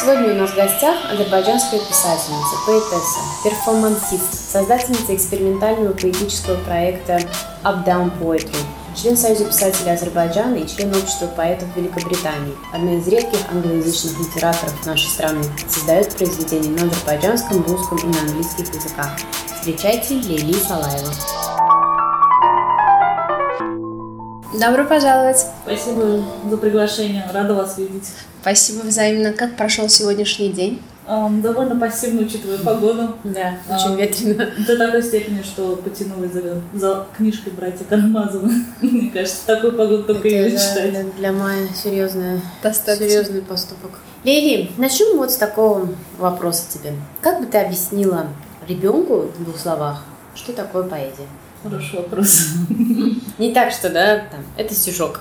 [0.00, 7.20] Сегодня у нас в гостях азербайджанская писательница, поэтесса, перформансист, создательница экспериментального поэтического проекта
[7.64, 8.56] Up Down Poetry,
[8.96, 15.10] член Союза писателей Азербайджана и член Общества поэтов Великобритании, одна из редких англоязычных литераторов нашей
[15.10, 19.10] страны, создает произведения на азербайджанском, русском и на английских языках.
[19.54, 21.12] Встречайте Лили Салаева.
[24.58, 25.44] Добро пожаловать.
[25.64, 27.30] Спасибо за приглашение.
[27.34, 28.08] Рада вас видеть.
[28.40, 29.32] Спасибо взаимно.
[29.32, 30.80] Как прошел сегодняшний день?
[31.06, 33.16] Um, довольно пассивно, учитывая погоду.
[33.24, 34.48] Да, очень um, ветрено.
[34.66, 38.48] До такой степени, что потянулась за, за книжкой братья Карамазова.
[38.80, 40.90] Мне кажется, такую погоду только ее читать.
[40.90, 43.98] Для, для Майи серьезный, серьезный поступок.
[44.22, 45.88] Лили, начнем вот с такого
[46.18, 46.92] вопроса тебе.
[47.20, 48.28] Как бы ты объяснила
[48.68, 50.04] ребенку в двух словах,
[50.34, 51.26] что такое поэзия?
[51.62, 52.48] Хороший вопрос.
[53.38, 55.20] Не так, что, да, там, это стишок,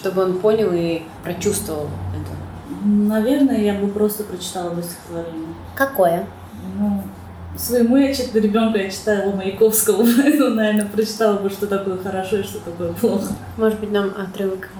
[0.00, 2.86] чтобы он понял и прочувствовал это.
[2.86, 5.54] Наверное, я бы просто прочитала бы стихотворение.
[5.74, 6.26] Какое?
[6.78, 7.02] Ну,
[7.58, 12.42] своему я читаю, ребенку я читала Маяковского, поэтому, наверное, прочитала бы, что такое хорошо и
[12.42, 13.34] что такое плохо.
[13.58, 14.70] Может быть, нам отрывок?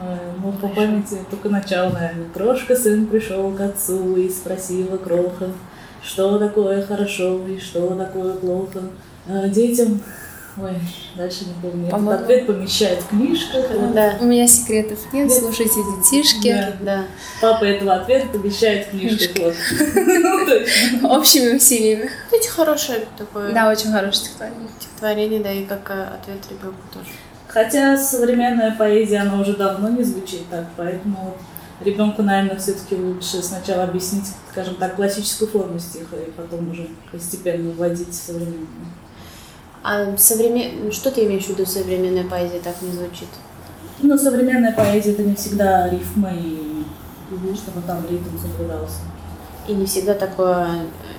[0.43, 2.29] Ну, по памяти только начало, наверное.
[2.33, 5.51] Крошка сын пришел к отцу и спросила кроха,
[6.03, 8.81] что такое хорошо и что такое плохо.
[9.29, 10.01] А детям
[10.59, 10.73] Ой,
[11.15, 11.89] дальше не помню.
[11.89, 13.67] Этот ответ помещает в книжках.
[13.95, 14.17] Да.
[14.21, 16.53] У меня секретов нет, слушайте детишки.
[16.53, 16.73] Да.
[16.81, 17.05] да.
[17.43, 19.55] Папа этого ответа помещает в книжках.
[21.03, 22.11] Общими усилиями.
[22.33, 23.53] Эти хорошее такое.
[23.53, 24.69] Да, очень хорошее стихотворение.
[24.81, 27.09] Стихотворение, да, и как э, ответ ребенку тоже.
[27.49, 31.37] Хотя современная поэзия, она уже давно не звучит так, поэтому
[31.85, 37.73] ребенку, наверное, все-таки лучше сначала объяснить, скажем так, классическую форму стиха, и потом уже постепенно
[37.73, 38.69] вводить современную.
[39.89, 40.91] А современ...
[40.91, 43.29] что ты имеешь в виду современная поэзия так не звучит?
[44.01, 46.85] Ну, современная поэзия это не всегда рифма и
[47.31, 47.55] угу.
[47.55, 48.99] чтобы там ритм соблюдался.
[49.69, 50.69] И не всегда такое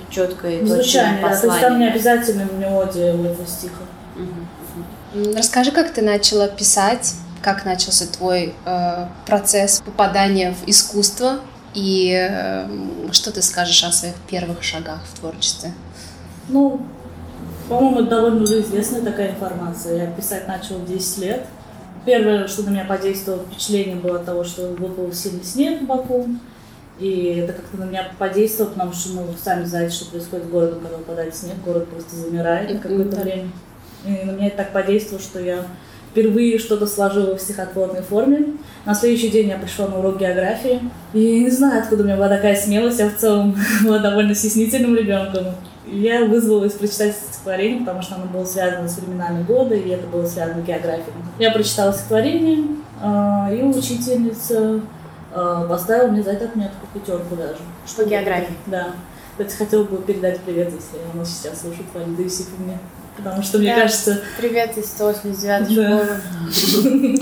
[0.10, 3.84] четкое и Звучание, да, то есть там не обязательно мелодия у этого стиха.
[4.18, 5.38] Угу.
[5.38, 11.40] Расскажи, как ты начала писать, как начался твой э, процесс попадания в искусство
[11.74, 12.68] и э,
[13.14, 15.72] что ты скажешь о своих первых шагах в творчестве?
[16.50, 16.82] Ну,
[17.68, 20.06] по-моему, это довольно уже известная такая информация.
[20.06, 21.46] Я писать начал в 10 лет.
[22.06, 26.28] Первое, что на меня подействовало впечатление, было от того, что выпал сильный снег в Баку.
[27.00, 30.80] И это как-то на меня подействовало, потому что, ну, сами знаете, что происходит с городом,
[30.82, 33.50] когда выпадает снег, город просто замирает на какое-то время.
[34.06, 35.66] И на меня это так подействовало, что я
[36.12, 38.54] впервые что-то сложила в стихотворной форме.
[38.86, 40.80] На следующий день я пришла на урок географии.
[41.14, 44.96] И не знаю, откуда у меня была такая смелость, я в целом была довольно стеснительным
[44.96, 45.48] ребенком.
[45.90, 50.26] Я вызвалась прочитать стихотворение, потому что оно было связано с временами года, и это было
[50.26, 51.14] связано с географией.
[51.40, 52.66] Я прочитала стихотворение,
[53.02, 54.82] а, и учительница
[55.34, 57.58] а, поставила мне за это отметку, пятерку даже.
[57.86, 58.54] Что география?
[58.66, 58.88] Да.
[59.32, 62.80] Кстати, хотела бы передать привет, если она сейчас слушает Валида Юсиповне.
[63.16, 64.22] Потому что, мне да, кажется...
[64.38, 65.94] Привет из 189 да.
[66.52, 67.20] школы.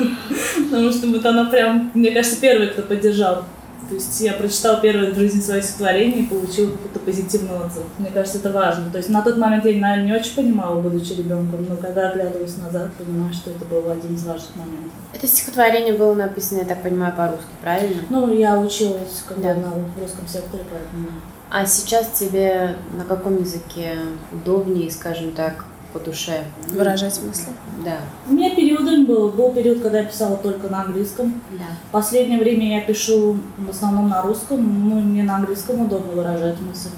[0.69, 3.45] Потому что вот она прям, мне кажется, первая, кто поддержал
[3.87, 7.83] то есть я прочитала первое в жизни свое стихотворение и получила какой-то позитивный отзыв.
[7.99, 8.89] Мне кажется, это важно.
[8.89, 12.57] То есть на тот момент я, наверное, не очень понимала, будучи ребенком, но когда оглядываюсь
[12.57, 14.91] назад, понимаю, что это был один из важных моментов.
[15.13, 18.01] Это стихотворение было написано, я так понимаю, по-русски, правильно?
[18.09, 19.61] Ну, я училась когда да.
[19.61, 21.09] на русском секторе, поэтому...
[21.49, 23.97] А сейчас тебе на каком языке
[24.31, 26.43] удобнее, скажем так, по душе.
[26.67, 27.53] Выражать смысле?
[27.85, 27.99] Да.
[28.29, 29.29] У меня периодом был.
[29.29, 31.41] Был период, когда я писала только на английском.
[31.51, 31.65] Да.
[31.87, 36.59] В последнее время я пишу в основном на русском, ну, мне на английском удобно выражать
[36.59, 36.89] мысль.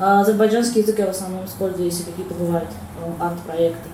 [0.00, 2.68] А азербайджанский язык я в основном использую, если какие-то бывают
[3.04, 3.88] э, арт-проекты,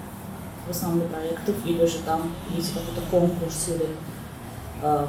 [0.67, 2.23] в основном проектов, или же там
[2.57, 3.89] есть какой-то конкурс или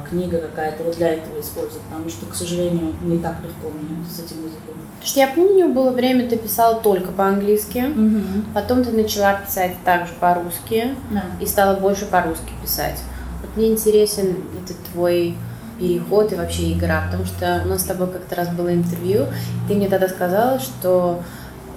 [0.08, 4.18] книга какая-то вот для этого использую, потому что, к сожалению, не так легко мне с
[4.18, 4.74] этим языком.
[4.98, 8.44] Потому что я помню, было время, ты писала только по-английски, угу.
[8.54, 11.24] потом ты начала писать также по-русски да.
[11.40, 12.98] и стала больше по-русски писать.
[13.42, 15.36] Вот мне интересен этот твой
[15.78, 19.26] переход и вообще игра, потому что у нас с тобой как-то раз было интервью,
[19.68, 21.22] ты мне тогда сказала, что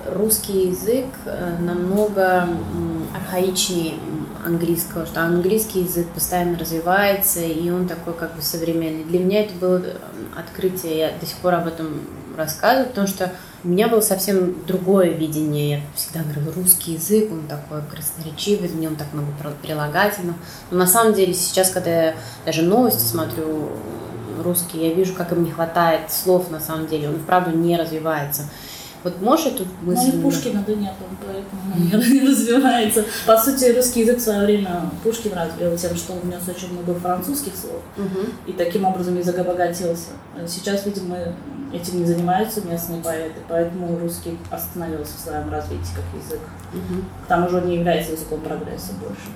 [0.07, 2.48] русский язык э, намного
[3.13, 3.94] архаичнее
[4.45, 9.03] английского, что английский язык постоянно развивается, и он такой как бы современный.
[9.03, 9.81] Для меня это было
[10.35, 12.01] открытие, я до сих пор об этом
[12.35, 13.31] рассказываю, потому что
[13.63, 15.69] у меня было совсем другое видение.
[15.69, 20.35] Я всегда говорила, русский язык, он такой красноречивый, в нем так много прилагательных.
[20.71, 22.15] Но на самом деле сейчас, когда я
[22.45, 23.69] даже новости смотрю
[24.43, 27.09] русские, я вижу, как им не хватает слов на самом деле.
[27.09, 28.43] Он, вправду, не развивается.
[29.03, 30.12] Вот можешь эту мысль?
[30.15, 30.94] Ну, Пушкина да нет,
[31.25, 33.03] поэтому не развивается.
[33.25, 36.94] По сути, русский язык в свое время Пушкин развил тем, что он внес очень много
[37.00, 38.25] французских слов, Угу.
[38.48, 40.09] и таким образом язык обогатился.
[40.48, 41.18] Сейчас, видимо,
[41.74, 46.39] этим не занимаются местные поэты, поэтому русский остановился в своем развитии как язык.
[46.74, 47.01] Угу.
[47.25, 49.30] К тому же он не является языком прогресса больше.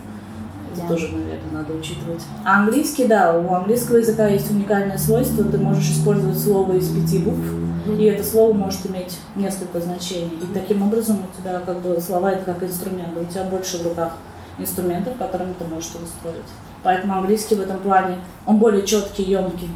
[0.74, 0.88] Это Да.
[0.90, 2.22] тоже, наверное, надо учитывать.
[2.44, 5.44] А английский, да, у английского языка есть уникальное свойство.
[5.46, 7.40] Ты можешь использовать слово из пяти букв,
[7.88, 10.40] и это слово может иметь несколько значений.
[10.42, 13.18] И таким образом у тебя как бы слова это как инструмент.
[13.18, 14.14] У тебя больше в руках
[14.58, 16.46] инструментов, которыми ты можешь его строить.
[16.84, 19.70] Поэтому английский в этом плане, он более четкий, емкий.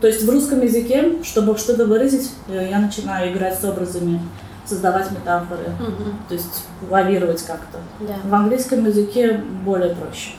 [0.00, 4.20] То есть в русском языке, чтобы что-то выразить, э, я начинаю играть с образами,
[4.64, 5.64] создавать метафоры,
[6.28, 7.78] то есть лавировать как-то.
[8.00, 8.14] Да.
[8.24, 10.32] В английском языке более проще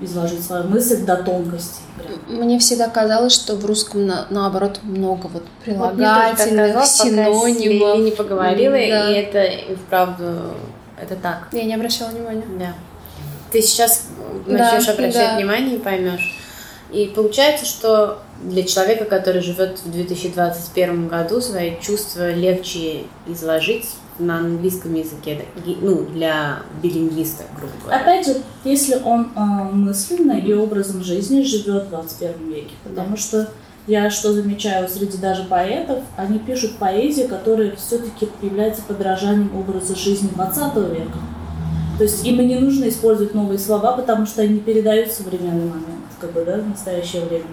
[0.00, 1.80] изложить свою мысль до тонкости.
[2.26, 2.38] прям.
[2.40, 7.04] Мне всегда казалось, что в русском на- наоборот много вот Вот прилагательных, казалось, пока с
[7.04, 7.14] Лили
[7.78, 7.98] синонимов.
[8.00, 8.78] не поговорила, Да.
[8.78, 10.34] и это и вправду
[11.00, 11.48] это так.
[11.52, 12.44] Я не обращала внимания.
[12.58, 12.74] Да.
[13.52, 14.02] Ты сейчас
[14.46, 15.36] Да, начнешь обращать да.
[15.36, 16.36] внимание и поймешь.
[16.92, 23.86] И получается, что для человека, который живет в 2021 году, свои чувства легче изложить
[24.18, 25.44] на английском языке,
[25.80, 28.00] ну, для билингвиста, грубо говоря.
[28.00, 32.74] Опять же, если он э, мысленно и образом жизни живет в 21 веке.
[32.84, 33.48] Потому что
[33.86, 40.28] я что замечаю среди даже поэтов, они пишут поэзию, которая все-таки является подражанием образа жизни
[40.34, 41.18] 20 века.
[41.96, 45.66] То есть им и не нужно использовать новые слова, потому что они не передают современный
[45.66, 47.44] момент, как бы, да, в настоящее время.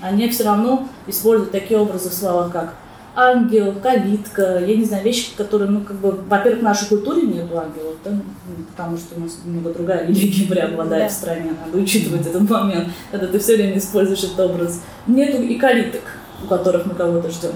[0.00, 2.74] Они все равно используют такие образы в словах, как
[3.16, 7.44] ангел, калитка, я не знаю, вещи, которые, ну, как бы, во-первых, в нашей культуре нет
[7.44, 8.22] ангелов, да, ну,
[8.70, 11.08] потому что у нас немного другая религия преобладает Да.
[11.08, 14.80] в стране, надо учитывать этот момент, когда ты все время используешь этот образ.
[15.06, 16.02] Нету и калиток,
[16.42, 17.52] у которых мы кого-то ждем.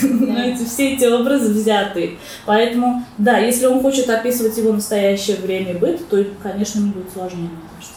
[0.00, 2.18] Знаете, все эти образы взяты.
[2.46, 7.12] Поэтому, да, если он хочет описывать его настоящее время и быт, то, конечно, ему будет
[7.12, 7.96] сложнее, мне кажется.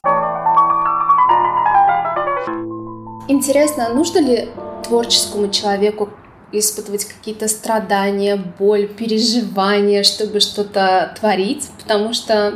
[3.27, 4.49] Интересно, нужно ли
[4.83, 6.09] творческому человеку
[6.51, 11.67] испытывать какие-то страдания, боль, переживания, чтобы что-то творить?
[11.81, 12.53] Потому что,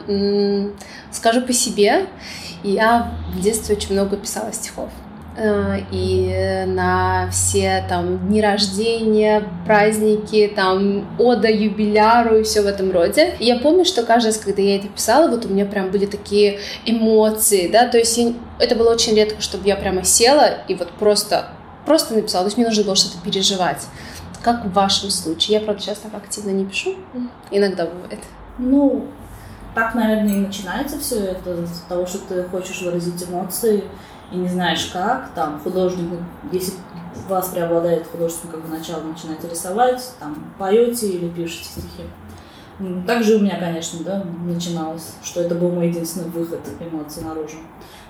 [1.12, 2.06] скажу по себе,
[2.64, 4.90] я в детстве очень много писала стихов.
[5.36, 12.92] Э, И на все там дни рождения, праздники, там ода юбиляру и все в этом
[12.92, 13.34] роде.
[13.40, 16.06] И я помню, что каждый раз, когда я это писала, вот у меня прям были
[16.06, 20.76] такие эмоции, да, то есть я- это было очень редко, чтобы я прямо села и
[20.76, 21.48] вот просто,
[21.86, 23.86] просто написала, то есть мне нужно было что-то переживать.
[24.42, 25.60] Как в вашем случае?
[25.60, 26.96] Я, правда, сейчас так активно не пишу,
[27.50, 28.20] иногда бывает.
[28.58, 29.08] Ну,
[29.74, 33.86] так, наверное, и начинается все это с того, что ты хочешь выразить эмоции
[34.32, 35.30] и не знаешь как.
[35.34, 36.10] Там художник,
[36.52, 36.74] если
[37.26, 42.04] у вас преобладает художественное как бы начало, начинаете рисовать, там поете или пишете стихи.
[42.80, 47.24] М, Так же у меня, конечно, да, начиналось, что это был мой единственный выход эмоций
[47.24, 47.58] наружу.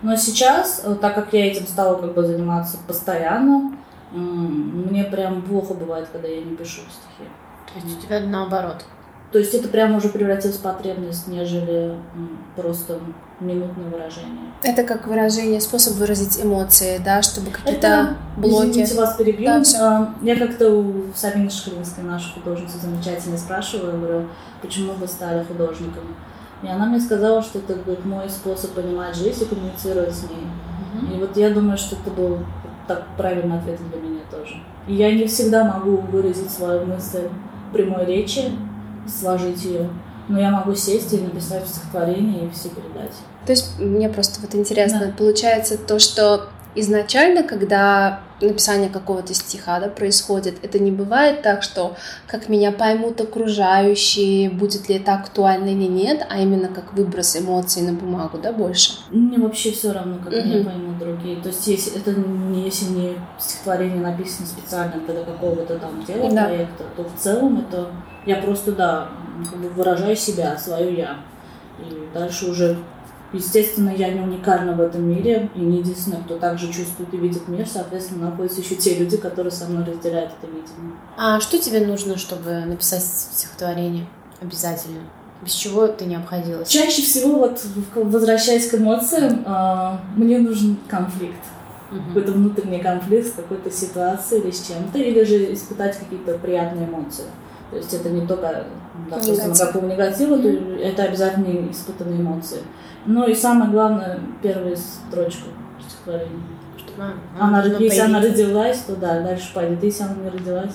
[0.04, 3.72] Но сейчас, э, так как я этим стала как бы заниматься постоянно,
[4.12, 7.30] мне прям плохо бывает, когда я не пишу стихи.
[7.74, 8.86] То есть у тебя наоборот.
[9.32, 11.96] То есть это прямо уже превратилось в потребность, нежели
[12.56, 13.00] просто
[13.40, 14.52] минутное выражение.
[14.62, 18.70] Это как выражение, способ выразить эмоции, да, чтобы какие-то Это, блоки.
[18.70, 19.46] Извините, вас перебью.
[19.46, 19.78] Да, всё.
[19.82, 24.28] А, Я как-то у Сабины Шклинской, нашей художницы замечательно спрашивала, я говорю,
[24.62, 26.16] почему вы стали художником?
[26.64, 30.48] И она мне сказала, что это говорит, мой способ понимать жизнь и коммуницировать с ней.
[31.14, 32.40] И вот я думаю, что это был
[32.88, 34.56] так правильный ответ для меня тоже.
[34.88, 37.28] И я не всегда могу выразить свою мысль
[37.74, 38.44] прямой речи,
[39.08, 39.90] сложить ее,
[40.30, 43.12] но я могу сесть и написать стихотворение и все передать.
[43.46, 45.14] То есть мне просто вот интересно, Да.
[45.18, 51.96] получается то, что изначально, когда написание какого-то стиха да, происходит, это не бывает так, что
[52.28, 57.84] как меня поймут окружающие, будет ли это актуально или нет, а именно как выброс эмоций
[57.84, 58.94] на бумагу, да, больше.
[59.12, 60.66] Мне вообще все равно, как меня Мгм.
[60.66, 61.42] поймут другие.
[61.42, 66.46] То есть, если это не, если не стихотворение написано специально для какого-то там дела, Да.
[66.46, 67.88] проекта, то в целом это
[68.26, 69.10] я просто, да,
[69.50, 71.18] как бы выражаю себя, свое я.
[71.80, 72.78] И дальше уже,
[73.34, 77.48] естественно, я не уникальна в этом мире, и не единственная, кто также чувствует и видит
[77.48, 80.96] мир, соответственно, находятся еще те люди, которые со мной разделяют это видение.
[81.18, 84.08] А что тебе нужно, чтобы написать стихотворение?
[84.42, 85.02] Обязательно.
[85.42, 86.70] Без чего ты не обходилась?
[86.70, 87.62] Чаще всего, вот
[87.96, 91.40] возвращаясь к эмоциям, а, мне нужен конфликт.
[91.94, 92.08] Мгм.
[92.08, 97.26] какой-то внутренний конфликт с какой-то ситуацией или с чем-то, или же испытать какие-то приятные эмоции.
[97.70, 98.66] То есть это не только,
[99.10, 99.68] допустим, Негатив.
[99.68, 102.60] какого негатива, то это обязательно испытанные эмоции.
[103.06, 105.50] Ну и самое главное, первая строчка
[105.88, 106.44] стихотворения.
[106.78, 107.04] Чтобы
[107.40, 109.84] Она, должно если она родилась, то да, дальше пойдет.
[109.84, 110.74] Если она не родилась,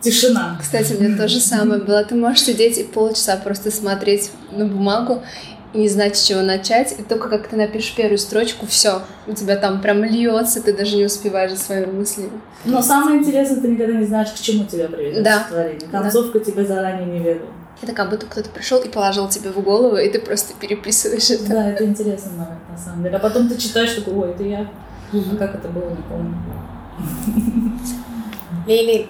[0.00, 0.56] тишина.
[0.60, 2.04] Кстати, у меня то же самое было.
[2.04, 5.22] Ты можешь сидеть и полчаса просто смотреть на бумагу
[5.72, 6.94] и не знать, с чего начать.
[6.98, 10.96] И только как ты напишешь первую строчку, все, у тебя там прям льется, ты даже
[10.96, 12.30] не успеваешь за своими мыслями.
[12.64, 15.40] Но самое интересное, ты никогда не знаешь, к чему тебя приведет Да.
[15.40, 15.88] стихотворение.
[15.90, 17.50] Концовка тебе заранее неведома.
[17.82, 21.46] Это как будто кто-то пришел и положил тебе в голову, и ты просто переписываешь это.
[21.48, 23.16] Да, это интересно, момент, на самом деле.
[23.16, 24.70] А потом ты читаешь, такой, ой, это я.
[25.12, 26.34] А как это было, не помню.
[28.66, 29.08] Лили,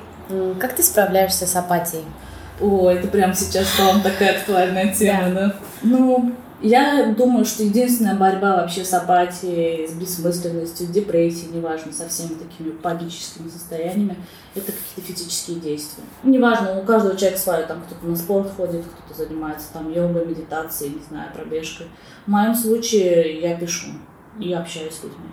[0.60, 2.04] как ты справляешься с апатией?
[2.60, 5.54] О, это прям сейчас стала такая актуальная тема, да?
[5.82, 12.34] Ну, я думаю, что единственная борьба вообще с апатией, с бессмысленностью, депрессией, неважно, со всеми
[12.34, 14.16] такими паническими состояниями,
[14.54, 16.04] это какие-то физические действия.
[16.22, 20.94] Неважно, у каждого человека свое, там кто-то на спорт ходит, кто-то занимается там йогой, медитацией,
[20.94, 21.86] не знаю, пробежкой.
[22.26, 23.88] В моем случае я пишу
[24.38, 25.30] и общаюсь с людьми.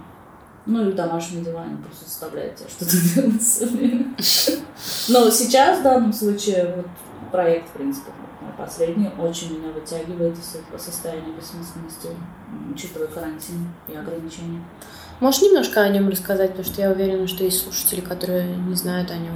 [0.66, 4.60] Ну и в домашнем диване просто заставляет тебя что-то делать.
[5.10, 6.88] Но сейчас в данном случае вот
[7.32, 8.12] проект, в принципе,
[8.58, 12.10] последний, очень меня вытягивает из этого состояния бессмысленности,
[12.74, 14.64] учитывая карантин и ограничения.
[15.20, 19.12] Можешь немножко о нем рассказать, потому что я уверена, что есть слушатели, которые не знают
[19.12, 19.34] о нем.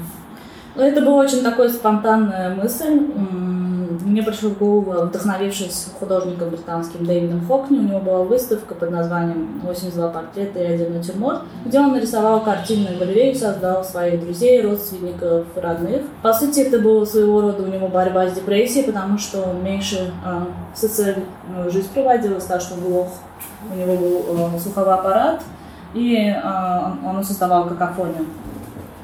[0.76, 3.00] Ну, это была очень такая спонтанная мысль.
[4.00, 9.62] Мне пришло в голову, вдохновившись художником британским Дэвидом Хокни, у него была выставка под названием
[9.66, 16.04] «82 портрета и один натюрморт», где он нарисовал картинную галерею, создал своих друзей, родственников, родных.
[16.22, 20.14] По сути, это была своего рода у него борьба с депрессией, потому что он меньше
[20.26, 23.10] э, социальную жизнь проводил, того, что глох.
[23.72, 25.42] У него был э, слуховой аппарат,
[25.94, 28.26] и э, он создавал какофонию.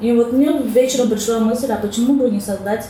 [0.00, 2.88] И вот мне вечером пришла мысль, а почему бы не создать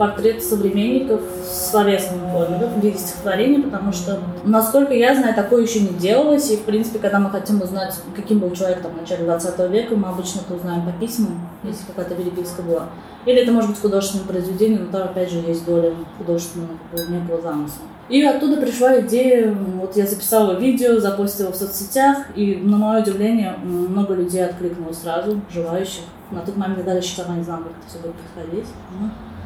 [0.00, 5.80] портрет современников в словесном форме, в виде стихотворения, потому что, насколько я знаю, такое еще
[5.80, 9.24] не делалось, и, в принципе, когда мы хотим узнать, каким был человек там, в начале
[9.24, 12.84] 20 века, мы обычно это узнаем по письмам, если какая-то переписка была.
[13.26, 16.70] Или это может быть художественное произведение, но там, опять же, есть доля художественного
[17.10, 17.82] некого замысла.
[18.08, 23.54] И оттуда пришла идея, вот я записала видео, запостила в соцсетях, и, на мое удивление,
[23.62, 26.04] много людей откликнулось сразу, желающих.
[26.30, 28.66] На тот момент я даже сама не знала, как это все будет происходить.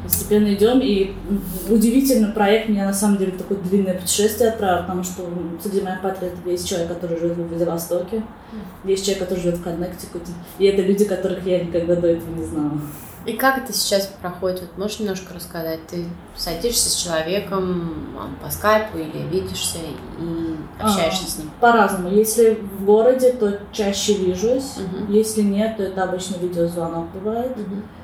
[0.05, 1.13] Ну, Постепенно идем, и
[1.71, 6.03] удивительно, проект меня на самом деле такое длинное путешествие отправил, потому что м, среди моих
[6.03, 8.23] портретов есть человек, который живет в Владивостоке,
[8.85, 12.45] есть человек, который живет в Коннектикуте, и это люди, которых я никогда до этого не
[12.45, 12.79] знала.
[13.27, 14.61] И как это сейчас проходит?
[14.61, 15.87] Вот можешь немножко рассказать?
[15.87, 16.05] Ты
[16.37, 17.95] садишься с человеком
[18.43, 19.79] по скайпу или видишься
[20.21, 21.51] и общаешься с ним?
[21.61, 22.11] По-разному.
[22.11, 24.75] Если в городе, то чаще вижусь.
[24.77, 25.11] Мгм.
[25.13, 27.57] Если нет, то это обычно видеозвонок бывает.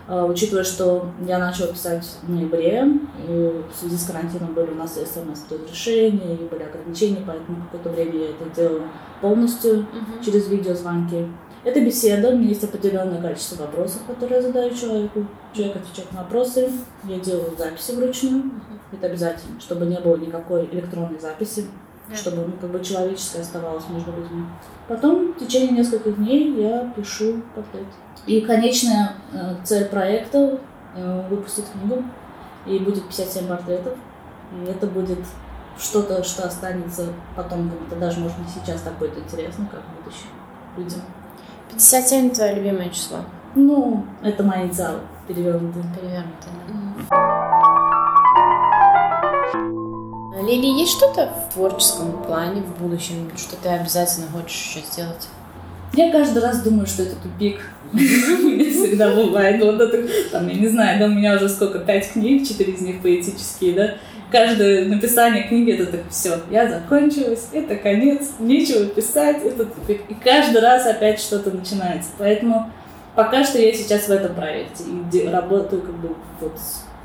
[0.08, 2.84] А, Учитывая, что я начала писать в ноябре,
[3.28, 7.90] и в связи с карантином были у нас и смс-разрешения, и были ограничения, поэтому какое-то
[7.90, 8.82] время я это делала
[9.20, 10.24] полностью Мгм.
[10.24, 11.28] через видеозвонки.
[11.62, 15.26] Это беседа, у меня есть определенное количество вопросов, которые я задаю человеку.
[15.52, 16.70] Человек отвечает на вопросы,
[17.04, 18.44] я делаю записи вручную,
[18.92, 21.66] это обязательно, чтобы не было никакой электронной записи,
[22.08, 22.16] Да.
[22.16, 24.44] чтобы ну, как бы человеческое оставалось между людьми.
[24.88, 27.86] Потом в течение нескольких дней я пишу портрет.
[28.26, 30.58] И конечная э, цель проекта
[30.96, 32.02] э, выпустить книгу,
[32.66, 33.94] и будет 57 портретов,
[34.52, 35.20] и это будет
[35.78, 40.28] что-то, что останется потом, это даже, может быть, сейчас так будет интересно, как в будущем
[40.76, 41.00] людям.
[41.70, 43.18] 57 твое любимое число.
[43.54, 45.84] Ну, это мои инициалы перевернутые.
[45.94, 46.48] Перевернуто.
[50.44, 55.28] Лили, есть что-то в творческом плане в будущем, что ты обязательно хочешь еще сделать?
[55.92, 57.60] Я каждый раз думаю, что это тупик.
[57.92, 59.62] У меня всегда бывает.
[59.62, 62.80] Вот это, там, я не знаю, да, у меня уже сколько, пять книг, четыре из
[62.80, 63.94] них поэтические, да.
[64.30, 69.66] Каждое написание книги это так все, я закончилась, это конец, нечего писать, это.
[69.88, 72.10] И каждый раз опять что-то начинается.
[72.18, 72.70] Поэтому
[73.14, 76.52] пока что я сейчас в этом проекте и работаю как бы вот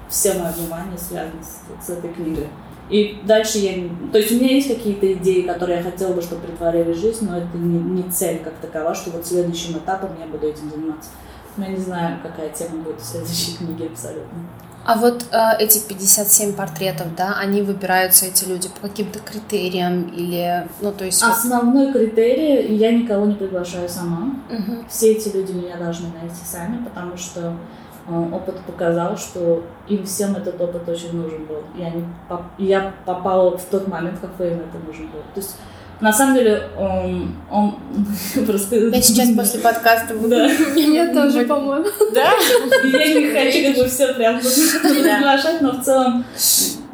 [0.10, 2.48] все мое внимание связано с, вот с этой книгой.
[2.90, 3.90] И дальше я...
[4.12, 7.38] То есть у меня есть какие-то идеи, которые я хотела бы, чтобы притворили жизнь, но
[7.38, 11.10] это не, не цель как такова, что вот следующим этапом я буду этим заниматься.
[11.58, 14.38] Но я не знаю, какая тема будет в следующей книге абсолютно.
[14.86, 20.68] А вот э, эти 57 портретов, да, они выбираются, эти люди, по каким-то критериям или,
[20.80, 21.24] ну, то есть...
[21.24, 24.36] Основной критерий, я никого не приглашаю сама.
[24.48, 24.86] Мгм.
[24.88, 27.56] Все эти люди меня должны найти сами, потому что
[28.08, 31.64] э, опыт показал, что им всем этот опыт очень нужен был.
[31.76, 32.06] И, они,
[32.60, 35.22] я попала в тот момент, какой им это нужен был.
[35.34, 35.56] То есть,
[36.02, 37.78] на самом деле, он, он
[38.46, 38.76] просто...
[38.76, 40.30] Я сейчас после подкаста буду.
[40.30, 40.50] Да.
[40.76, 41.86] Мне тоже, по-моему.
[42.14, 42.34] Да?
[42.84, 44.40] Я не хочу как бы все прям
[44.84, 46.26] приглашать, но в целом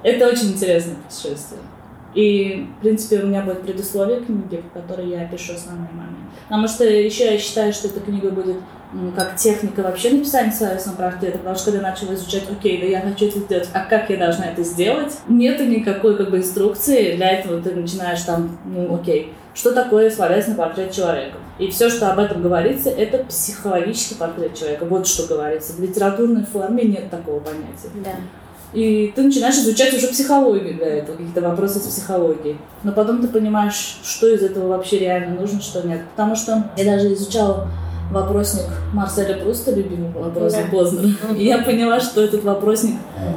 [0.04, 1.62] это очень интересное путешествие.
[2.14, 6.22] И, в принципе, у меня будет предусловие книги, в которой я опишу основные моменты.
[6.44, 8.58] Потому что еще я считаю, что эта книга будет
[9.16, 13.28] как техника вообще написания словесного портрета, потому что когда начала изучать, окей, да я хочу
[13.28, 15.14] это сделать, а как я должна это сделать?
[15.28, 20.56] Нету никакой как бы инструкции, для этого ты начинаешь там, ну окей, что такое словесный
[20.56, 21.38] портрет человека?
[21.60, 24.86] И все, что об этом говорится, это психологический портрет человека.
[24.86, 25.74] Вот что говорится.
[25.74, 27.90] В литературной форме нет такого понятия.
[28.04, 28.12] Да.
[28.74, 32.58] И ты начинаешь изучать уже психологию для этого, какие-то вопросы с психологией.
[32.84, 36.02] Но потом ты понимаешь, что из этого вообще реально нужно, что нет.
[36.16, 37.68] Потому что я даже изучала
[38.12, 40.78] вопросник Марселя Пруста, любимый вопросник да.
[40.78, 41.34] Познера.
[41.36, 42.96] И я поняла, что этот вопросник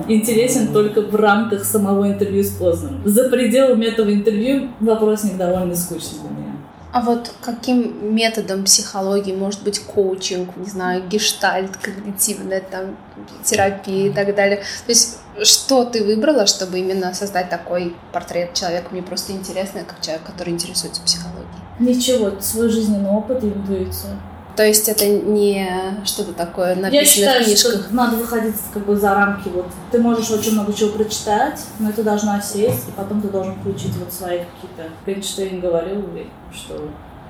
[0.09, 3.03] интересен только в рамках самого интервью с Познером.
[3.05, 6.53] За пределами этого интервью вопросник довольно скучный для меня.
[6.93, 12.97] А вот каким методом психологии, может быть, коучинг, не знаю, гештальт, когнитивная там
[13.43, 14.59] терапия и так далее.
[14.59, 18.89] То есть что ты выбрала, чтобы именно создать такой портрет человека?
[18.93, 21.49] Мне просто интересно, как человек, который интересуется психологией.
[21.81, 24.13] Ничего, свой жизненный опыт и интуицию.
[24.57, 25.69] То есть это не
[26.05, 27.73] что-то такое написанное Я считаю, в книжках?
[27.73, 29.49] что надо выходить как бы за рамки.
[29.49, 29.67] Вот.
[29.91, 33.97] Ты можешь очень много чего прочитать, но это должно сесть, и потом ты должен включить
[33.97, 34.93] вот свои какие-то...
[35.07, 36.09] Эйнштейн говорил,
[36.53, 36.89] что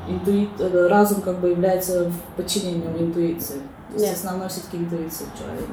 [0.09, 3.61] интуит, э, разум как бы является подчинением интуиции.
[3.95, 5.73] То есть основной все-таки интуиция человека.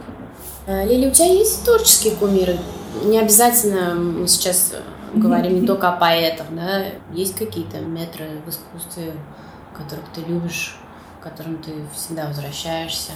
[0.67, 2.57] Э, Лили, у тебя есть творческие кумиры?
[3.03, 4.73] Не обязательно мы сейчас
[5.13, 6.85] говорим не только о поэтах, да?
[7.13, 9.13] Есть какие-то метры в искусстве,
[9.73, 10.77] которых ты любишь,
[11.21, 13.11] к которым ты всегда возвращаешься?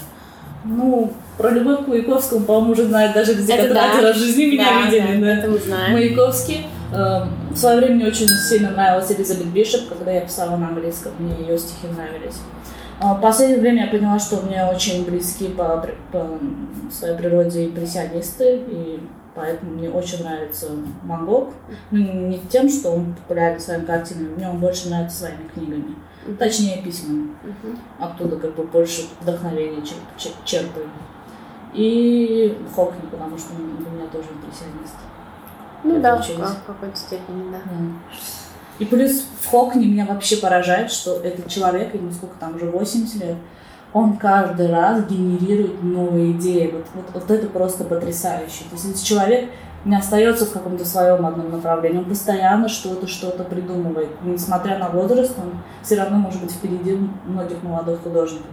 [0.63, 4.01] Ну, про любовь к Маяковскому, по-моему, уже знает даже где Это да.
[4.01, 5.19] «Раз жизни» меня Да, видели.
[5.19, 5.37] да, да.
[5.37, 5.93] это мы знаем.
[5.93, 6.65] Маяковский.
[6.91, 11.11] Э, В свое время мне очень сильно нравилась Элизабет Бишоп, когда я писала на английском,
[11.19, 12.37] мне ее стихи нравились.
[12.99, 16.39] А В последнее время я поняла, что мне очень близки по, по
[16.91, 18.99] своей природе импрессионисты, и
[19.35, 20.67] поэтому мне очень нравится
[21.03, 21.53] Ван Гог.
[21.91, 25.95] Ну, не тем, что он популярен своими картинами, мне он больше нравится своими книгами.
[26.39, 27.29] Точнее, письмами.
[27.43, 27.79] Мгм.
[27.99, 30.87] Оттуда как бы больше вдохновения чер- чер- черпаю.
[31.73, 34.95] И Хокни, потому что он для меня тоже импрессионист.
[35.83, 37.57] Ну Я да, как- в какой-то степени, да.
[37.63, 38.15] Да.
[38.79, 43.21] И плюс в Хокне меня вообще поражает, что этот человек, ему сколько там уже 80
[43.21, 43.35] лет,
[43.93, 46.71] он каждый раз генерирует новые идеи.
[46.71, 48.63] Вот, вот, вот это просто потрясающе.
[48.69, 49.49] То есть если человек
[49.85, 54.09] не остается в каком-то своем одном направлении, он постоянно что-то, что-то придумывает.
[54.23, 58.47] Несмотря на возраст, он все равно может быть впереди многих молодых художников.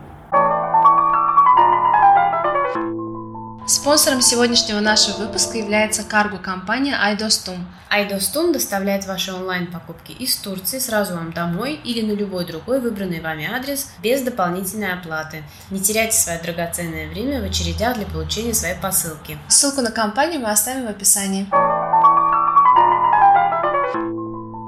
[3.73, 7.59] Спонсором сегодняшнего нашего выпуска является карго-компания iDostum.
[7.91, 13.51] iDostum доставляет ваши онлайн-покупки из Турции сразу вам домой или на любой другой выбранный вами
[13.51, 15.43] адрес без дополнительной оплаты.
[15.71, 19.39] Не теряйте свое драгоценное время в очередях для получения своей посылки.
[19.49, 21.49] Ссылку на компанию мы оставим в описании.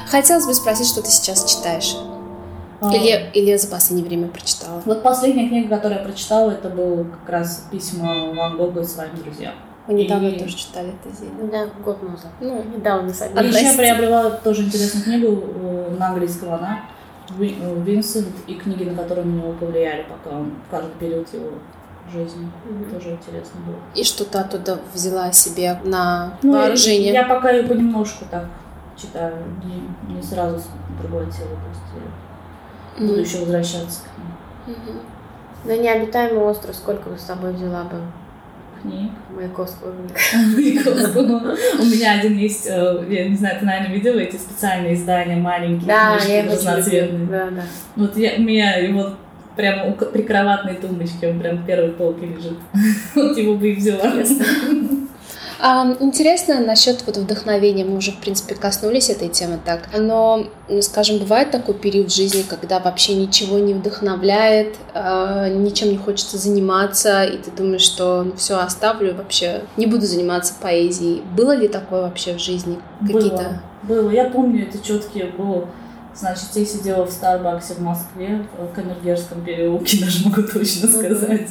[0.09, 1.95] Хотелось бы спросить, что ты сейчас читаешь?
[2.89, 4.83] А, Или, или за последнее время прочитала?
[4.85, 9.15] Вот последняя книга, которую я прочитала, это был как раз письма Ван Гога и своим
[9.17, 9.55] друзьям.
[9.87, 11.51] Мы недавно И- тоже читали это Зина.
[11.51, 12.31] Да, год назад.
[12.41, 13.47] Ну, Недавно И совсем.
[13.47, 16.81] еще я приобрела тоже интересную книгу э, на английском она.
[17.39, 21.49] Э, Винсент и книги, на которые на него повлияли пока он в каждый период его
[22.13, 22.49] жизни.
[22.69, 22.91] Мгм.
[22.91, 23.77] Тоже интересно было.
[23.95, 27.13] и что-то оттуда взяла себе на Ну, вооружение.
[27.13, 28.45] Я пока ее понемножку так
[28.97, 30.61] читаю, не, не сразу
[31.01, 32.05] проглотила, то есть
[32.99, 34.77] я буду еще возвращаться к ним.
[34.77, 35.01] Мгм.
[35.65, 37.97] На необитаемый остров сколько бы с собой взяла бы
[38.83, 39.13] Книг.
[39.35, 39.95] Маяковского?
[40.55, 41.57] Маяковского.
[41.81, 45.87] У меня один есть, э, я не знаю, ты, наверное, видела эти специальные издания маленькие,
[45.89, 47.27] Да, книжки я его разноцветные.
[47.27, 47.63] Да, да.
[47.97, 49.11] Вот я, у меня его
[49.57, 52.59] прямо у к- прикроватной тумбочки, он прям в первой полке лежит.
[53.15, 54.03] Вот его бы и взяла.
[55.67, 57.87] А, интересно насчет вот вдохновения.
[57.87, 59.89] Мы уже, в принципе, коснулись этой темы так.
[59.99, 65.89] Но, ну, скажем, бывает такой период в жизни, когда вообще ничего не вдохновляет, а, ничем
[65.89, 71.23] не хочется заниматься, и ты думаешь, что ну, все оставлю, вообще не буду заниматься поэзией.
[71.35, 72.79] Было ли такое вообще в жизни?
[73.01, 74.11] Какие-то Было, было.
[74.11, 75.67] Я помню это четкие было.
[76.15, 81.49] Значит, я сидела в Старбаксе в Москве, в Камергерском переулке, даже могу точно сказать.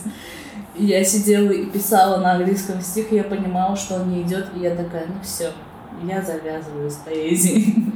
[0.76, 4.60] Я сидела и писала на английском стих, и я понимала, что он не идет, и
[4.60, 5.52] я такая, ну все,
[6.04, 7.94] я завязываю с поэзией.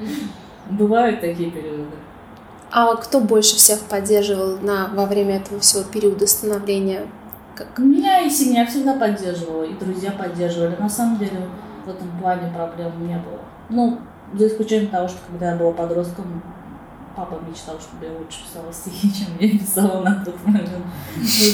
[0.70, 1.86] Бывают такие периоды.
[2.70, 7.06] А кто больше всех поддерживал на, во время этого всего периода становления?
[7.54, 7.78] Как?
[7.78, 10.76] Меня и семья всегда поддерживала, и друзья поддерживали.
[10.76, 11.48] На самом деле
[11.86, 13.40] в этом плане проблем не было.
[13.70, 14.00] Ну,
[14.34, 16.42] за исключением того, что когда я была подростком,
[17.16, 20.70] папа мечтал, чтобы я лучше писала стихи, чем я писала на тот момент.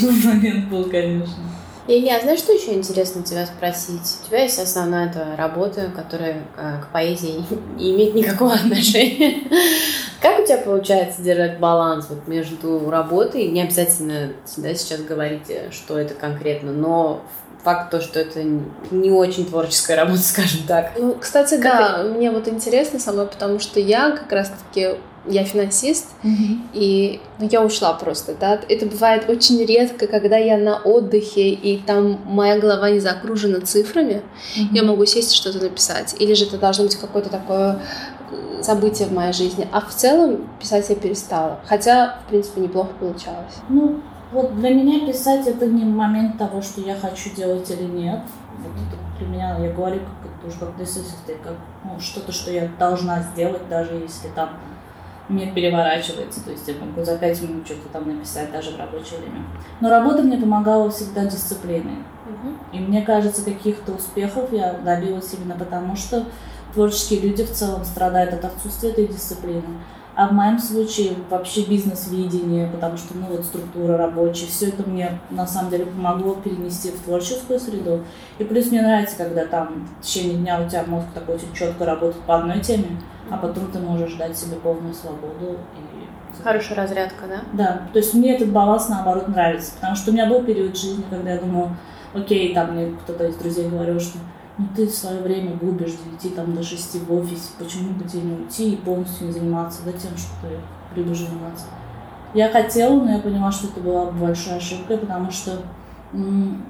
[0.01, 1.43] Тот момент был, конечно.
[1.89, 4.19] Илья, знаешь, что еще интересно тебя спросить?
[4.23, 7.45] У тебя есть основная твоя работа, которая э, к поэзии
[7.77, 9.43] не имеет никакого отношения.
[10.23, 13.49] Как у тебя получается держать баланс вот между работой?
[13.49, 17.23] Не обязательно да, сейчас говорить, что это конкретно, но
[17.65, 18.43] факт то, что это
[18.93, 20.93] не очень творческая работа, скажем так.
[20.97, 22.09] Ну, кстати, как да, это...
[22.11, 26.59] мне вот интересно самое, потому что я как раз-таки я финансист, mm-hmm.
[26.73, 28.61] и ну, я ушла просто, да.
[28.69, 34.23] Это бывает очень редко, когда я на отдыхе, и там моя голова не загружена цифрами,
[34.57, 34.69] mm-hmm.
[34.73, 36.17] я могу сесть и что-то написать.
[36.19, 37.81] Или же это должно быть какое-то такое
[38.63, 39.69] событие в моей жизни.
[39.73, 41.61] А в целом писать я перестала.
[41.67, 43.55] Хотя, в принципе, неплохо получалось.
[43.69, 44.01] Ну,
[44.33, 48.21] вот для меня писать это не момент того, что я хочу делать или нет.
[48.59, 52.51] Вот это для меня, я говорю, как это уже как necessity, как ну, что-то, что
[52.51, 54.51] я должна сделать, даже если там
[55.33, 59.21] мир переворачивается, то есть я могу за пять минут что-то там написать даже в рабочее
[59.21, 59.45] время.
[59.81, 61.99] Но работа мне помогала всегда дисциплиной.
[62.27, 62.77] Угу.
[62.77, 66.25] И мне кажется, каких-то успехов я добилась именно потому, что
[66.73, 69.63] творческие люди в целом страдают от отсутствия этой дисциплины.
[70.15, 75.19] А в моем случае вообще бизнес-видение, потому что, ну, вот структура рабочая, все это мне
[75.31, 78.05] на самом деле помогло перенести в творческую среду.
[78.39, 81.87] И плюс мне нравится, когда там в течение дня у тебя мозг такой очень четко
[81.87, 85.59] работает по одной теме, а потом ты можешь дать себе полную свободу.
[85.79, 86.43] И...
[86.43, 87.41] Хорошая разрядка, да?
[87.53, 91.05] Да, то есть мне этот баланс наоборот нравится, потому что у меня был период жизни,
[91.09, 91.71] когда я думала,
[92.13, 94.19] окей, там мне кто-то из друзей говорил, что
[94.63, 98.37] ну ты свое время губишь 9 там, до 6 в офисе, почему бы тебе не
[98.37, 101.67] уйти и полностью не заниматься да, тем, что ты любишь заниматься.
[102.35, 105.59] Я хотела, но я поняла, что это была большая ошибка, потому что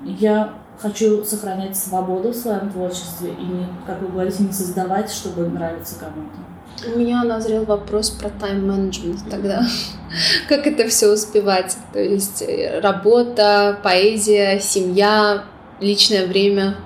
[0.05, 5.49] я хочу сохранять свободу в своем творчестве и, не, как вы говорите, не создавать, чтобы
[5.49, 6.93] нравиться кому-то.
[6.95, 9.63] У меня назрел вопрос про тайм-менеджмент тогда.
[10.49, 11.77] как это все успевать?
[11.93, 15.45] То есть э, работа, поэзия, семья,
[15.81, 16.77] личное время.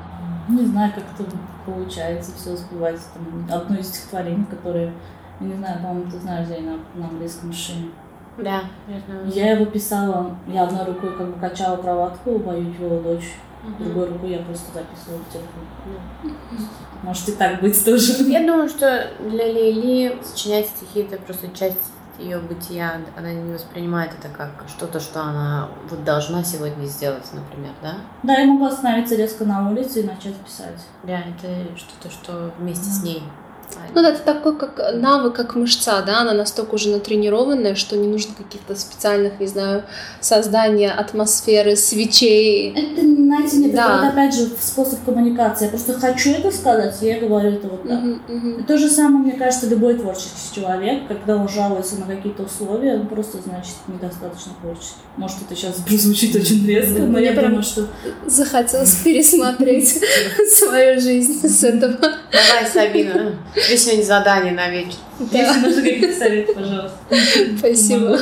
[0.49, 3.01] Не знаю, как это получается все успевать.
[3.15, 4.93] Там одно из стихотворений, которое,
[5.41, 7.91] я не знаю, по-моему, ты знаешь, где на, на английском машине.
[8.39, 9.27] Да, я знаю.
[9.27, 13.35] Я его писала, я одной рукой как бы качала кроватку, убаюкивала дочь.
[13.65, 13.85] Угу.
[13.85, 16.37] Другой рукой я просто записывала в телефон.
[17.03, 18.13] Может и так быть тоже.
[18.25, 24.13] Я думаю, что для Лили сочинять стихи это просто часть ее бытия, она не воспринимает
[24.19, 27.95] это как что-то, что она вот должна сегодня сделать, например, да?
[28.23, 30.85] Да, я могу остановиться резко на улице и начать писать.
[31.03, 32.93] Да, это что-то, что вместе да.
[32.93, 33.23] с ней
[33.95, 38.07] ну да, это такой как навык, как мышца, да, она настолько уже натренированная, что не
[38.07, 39.85] нужно каких-то специальных, не знаю,
[40.21, 42.73] создания атмосферы, свечей.
[42.73, 43.99] Это, знаете, нет, да.
[43.99, 45.65] это опять же способ коммуникации.
[45.65, 47.99] Я просто хочу это сказать, я говорю это вот так.
[47.99, 48.61] Uh-huh, uh-huh.
[48.61, 52.97] И то же самое, мне кажется, любой творческий человек, когда он жалуется на какие-то условия,
[52.97, 55.01] он просто, значит, недостаточно творческий.
[55.17, 57.87] Может, это сейчас прозвучит очень резко, но я думаю, что...
[58.27, 60.03] Захотелось пересмотреть
[60.55, 61.97] свою жизнь с этого.
[61.99, 63.37] Давай, Сабина.
[63.57, 64.99] Тебе сегодня задание на вечер.
[65.19, 65.39] Да.
[65.39, 66.99] Если нужны какие-то советы, пожалуйста.
[67.59, 68.19] Спасибо.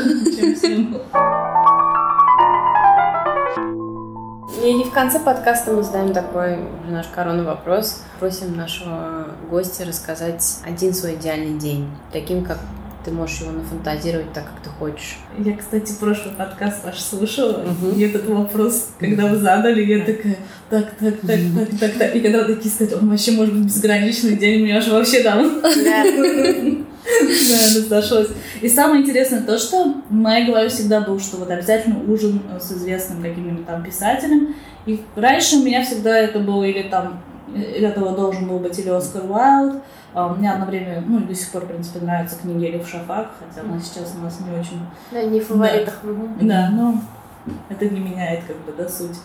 [4.64, 8.03] И в конце подкаста мы задаем такой наш коронный вопрос.
[8.20, 12.59] Просим нашего гостя рассказать один свой идеальный день, таким, как
[13.05, 15.19] ты можешь его нафантазировать так, как ты хочешь.
[15.38, 17.90] Я, кстати, прошлый подкаст ваш слушала, угу.
[17.97, 20.37] и этот вопрос, когда вы задали, я такая,
[20.71, 24.37] так, так, так, так, так, так, и когда такие сказать, он вообще может быть безграничный
[24.37, 25.61] день, у меня же вообще там...
[27.05, 28.29] Да, это сошлось.
[28.62, 32.73] И самое интересное то, что в моей голове всегда был, что вот обязательно ужин с
[32.73, 34.55] известным каким-нибудь там писателем.
[34.87, 39.22] И раньше у меня всегда это было или там, этого должен был быть или Оскар
[39.28, 39.83] Уайлд,
[40.14, 43.33] а меня одно время, ну и до сих пор, в принципе, нравится книга Элиф Шафак,
[43.38, 44.80] хотя она сейчас у нас не очень...
[45.11, 46.00] Да, не в фаворитах.
[46.04, 46.94] Да, да но
[47.68, 49.16] это не меняет как бы, да, суть.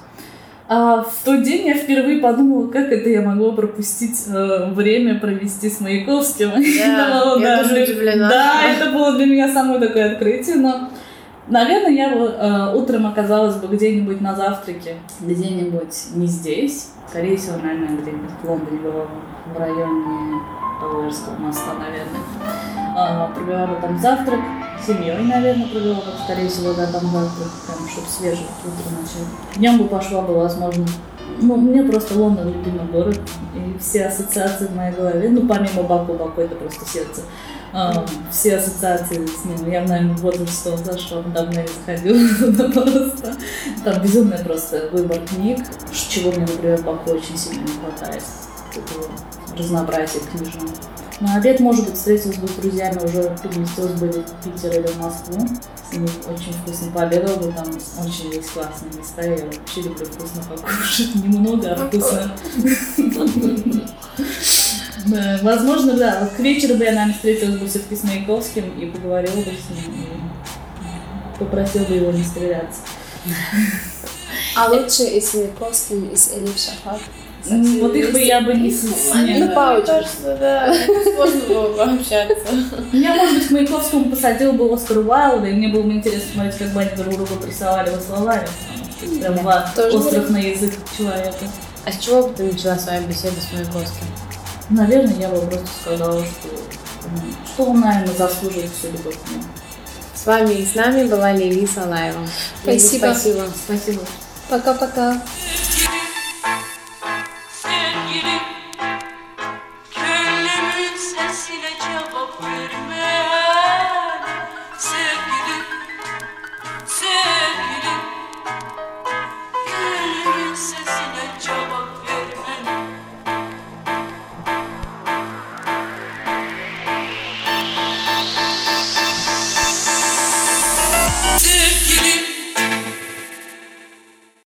[0.72, 5.68] А в тот день я впервые подумала, как это я могла пропустить э, время провести
[5.68, 6.52] с Маяковским.
[6.56, 8.30] Да, я да, тоже удивлена.
[8.30, 10.90] Да, это было для меня самое такое открытие, но
[11.50, 16.90] Наверное, я э, утром оказалась бы где-нибудь на завтраке, где-нибудь не здесь.
[17.08, 19.08] Скорее всего, наверное, где-нибудь в Лондоне было
[19.52, 20.40] в районе
[20.80, 22.22] Павловского моста, наверное.
[22.96, 24.40] А, провела бы там завтрак,
[24.80, 29.58] с семьей, наверное, провела бы, скорее всего, да, там завтрак, прям, чтобы свежее утро начать.
[29.58, 30.86] Днем бы пошла бы, возможно,
[31.40, 33.20] ну, мне просто Лондон любимый город,
[33.56, 37.22] и все ассоциации в моей голове, ну, помимо Баку, Баку это просто сердце,
[37.72, 39.70] а, все ассоциации с ним.
[39.70, 43.36] Я, наверное, в возрасте зашла, давно не заходила просто.
[43.84, 45.60] Там безумный просто выбор книг,
[46.10, 48.24] чего мне, например, Баку очень сильно не хватает.
[49.56, 50.70] Разнообразие книжного.
[51.20, 54.98] На обед, может быть, встретилась бы с друзьями, уже переместилась бы в Питер или в
[55.00, 55.46] Москву.
[55.90, 57.68] С ними очень вкусно пообедала бы, там
[58.06, 61.16] очень есть классные места, я вообще люблю вкусно покушать.
[61.16, 62.36] Немного, а вкусно.
[65.44, 66.30] Возможно, да.
[66.36, 70.06] К вечеру бы я, наверное, встретилась бы все-таки с Маяковским и поговорила бы с ним.
[71.36, 72.80] И попросила бы его не стреляться.
[74.56, 77.02] А лучше и с Маяковским, и с Элиф Шафак?
[77.48, 79.56] М, Вот их бы я бы не Ну, сняла.
[79.56, 79.88] по очереди.
[79.88, 80.74] кажется, да,
[81.16, 82.36] сложно было бы общаться.
[82.92, 86.58] Меня, может быть, к Маяковскому посадил бы Оскар Уайлда, и мне было бы интересно смотреть,
[86.58, 87.98] как бы они друг друга прессовали во
[89.02, 91.46] это Прям два острых на язык человека.
[91.86, 94.06] А с чего бы ты начала свою беседу с Маяковским?
[94.70, 96.50] Наверное, я бы просто сказала, что,
[97.54, 99.44] что он, наверное, заслуживает всю любовь к нему.
[100.14, 102.20] С вами и с нами была Лили Салаева.
[102.66, 103.06] Лили, Спасибо.
[103.06, 103.44] Спасибо.
[103.66, 104.02] Спасибо.
[104.50, 105.22] Пока-пока.